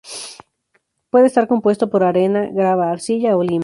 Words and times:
Puede 1.11 1.27
estar 1.27 1.47
compuesto 1.47 1.89
por 1.91 2.03
arena, 2.03 2.49
grava, 2.51 2.89
arcilla 2.89 3.37
o 3.37 3.43
limo. 3.43 3.59